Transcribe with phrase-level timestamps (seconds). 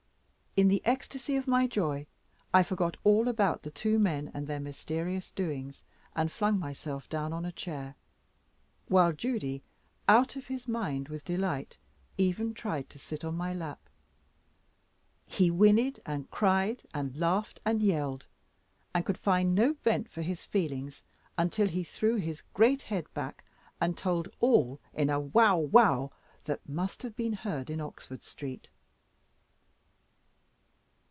[0.57, 2.07] In the ecstasy of my joy,
[2.53, 5.81] I forgot all about the two men and their mysterious doings,
[6.13, 7.95] and flung myself down on a chair,
[8.89, 9.63] while Judy,
[10.09, 11.77] out of his mind with delight,
[12.17, 13.79] even tried to sit on my lap.
[15.25, 18.27] He whinnied, and cried, and laughed, and yelled,
[18.93, 21.01] and could find no vent for his feelings,
[21.37, 23.45] until he threw his great head back
[23.79, 26.11] and told all in a wow wow,
[26.43, 28.67] that must have been heard in Oxford Street.